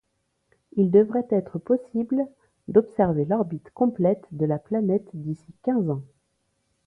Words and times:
Il 0.77 0.89
devrait 0.89 1.27
être 1.29 1.59
possible 1.59 2.25
d'observer 2.67 3.23
l'orbite 3.23 3.69
complète 3.69 4.25
de 4.31 4.47
la 4.47 4.57
planète 4.57 5.07
d'ici 5.13 5.53
quinze 5.61 5.91
ans. 5.91 6.01